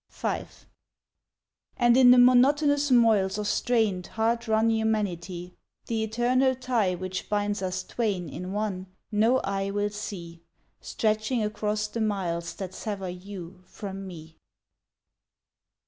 V 0.09 0.39
And 1.77 1.95
in 1.95 2.09
the 2.09 2.17
monotonous 2.17 2.89
moils 2.89 3.37
of 3.37 3.45
strained, 3.47 4.07
hard 4.07 4.47
run 4.47 4.71
Humanity, 4.71 5.53
The 5.85 6.01
eternal 6.03 6.55
tie 6.55 6.95
which 6.95 7.29
binds 7.29 7.61
us 7.61 7.83
twain 7.83 8.27
in 8.27 8.51
one 8.51 8.87
No 9.11 9.41
eye 9.41 9.69
will 9.69 9.91
see 9.91 10.41
Stretching 10.79 11.43
across 11.43 11.85
the 11.85 12.01
miles 12.01 12.55
that 12.55 12.73
sever 12.73 13.09
you 13.09 13.61
from 13.67 14.07
me. 14.07 14.39